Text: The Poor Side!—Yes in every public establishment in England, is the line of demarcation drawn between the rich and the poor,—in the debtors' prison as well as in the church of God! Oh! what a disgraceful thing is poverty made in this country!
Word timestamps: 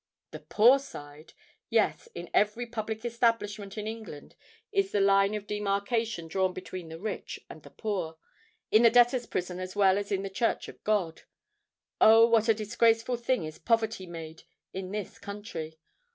The 0.31 0.39
Poor 0.39 0.79
Side!—Yes 0.79 2.09
in 2.15 2.31
every 2.33 2.65
public 2.65 3.05
establishment 3.05 3.77
in 3.77 3.85
England, 3.85 4.35
is 4.71 4.91
the 4.91 4.99
line 4.99 5.35
of 5.35 5.45
demarcation 5.45 6.27
drawn 6.27 6.53
between 6.53 6.89
the 6.89 6.97
rich 6.97 7.39
and 7.51 7.61
the 7.61 7.69
poor,—in 7.69 8.81
the 8.81 8.89
debtors' 8.89 9.27
prison 9.27 9.59
as 9.59 9.75
well 9.75 9.99
as 9.99 10.11
in 10.11 10.23
the 10.23 10.29
church 10.31 10.67
of 10.67 10.83
God! 10.83 11.21
Oh! 12.01 12.25
what 12.25 12.49
a 12.49 12.55
disgraceful 12.55 13.15
thing 13.17 13.43
is 13.43 13.59
poverty 13.59 14.07
made 14.07 14.41
in 14.73 14.89
this 14.91 15.19
country! 15.19 15.77